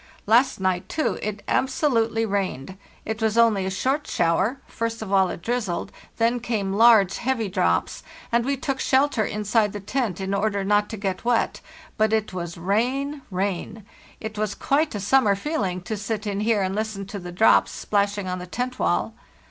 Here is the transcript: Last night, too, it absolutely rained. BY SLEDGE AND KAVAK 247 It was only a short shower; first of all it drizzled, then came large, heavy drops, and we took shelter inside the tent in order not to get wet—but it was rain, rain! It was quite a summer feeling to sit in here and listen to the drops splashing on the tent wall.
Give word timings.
Last 0.25 0.59
night, 0.59 0.89
too, 0.89 1.19
it 1.21 1.43
absolutely 1.47 2.25
rained. 2.25 2.69
BY 2.69 2.73
SLEDGE 2.73 2.77
AND 2.79 3.15
KAVAK 3.15 3.17
247 3.17 3.17
It 3.17 3.21
was 3.21 3.37
only 3.37 3.65
a 3.67 3.79
short 3.79 4.07
shower; 4.07 4.61
first 4.65 5.01
of 5.03 5.13
all 5.13 5.29
it 5.29 5.43
drizzled, 5.43 5.91
then 6.17 6.39
came 6.39 6.73
large, 6.73 7.17
heavy 7.19 7.47
drops, 7.47 8.01
and 8.31 8.43
we 8.43 8.57
took 8.57 8.79
shelter 8.79 9.23
inside 9.23 9.73
the 9.73 9.79
tent 9.79 10.19
in 10.19 10.33
order 10.33 10.63
not 10.63 10.89
to 10.89 10.97
get 10.97 11.23
wet—but 11.23 12.13
it 12.13 12.33
was 12.33 12.57
rain, 12.57 13.21
rain! 13.29 13.85
It 14.19 14.39
was 14.39 14.55
quite 14.55 14.95
a 14.95 14.99
summer 14.99 15.35
feeling 15.35 15.83
to 15.83 15.95
sit 15.95 16.25
in 16.25 16.39
here 16.39 16.63
and 16.63 16.73
listen 16.73 17.05
to 17.05 17.19
the 17.19 17.31
drops 17.31 17.69
splashing 17.71 18.27
on 18.27 18.39
the 18.39 18.47
tent 18.47 18.79
wall. 18.79 19.13